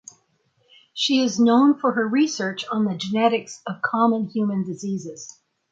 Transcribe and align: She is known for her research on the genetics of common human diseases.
She 0.95 1.21
is 1.21 1.39
known 1.39 1.77
for 1.77 1.91
her 1.91 2.07
research 2.07 2.65
on 2.71 2.85
the 2.85 2.95
genetics 2.95 3.61
of 3.67 3.83
common 3.83 4.29
human 4.29 4.63
diseases. 4.65 5.37